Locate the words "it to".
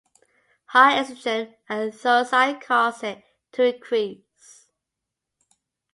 3.03-3.65